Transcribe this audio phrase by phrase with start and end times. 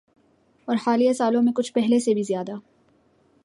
[0.67, 2.51] اورحالیہ سالوں میں کچھ پہلے سے بھی زیادہ۔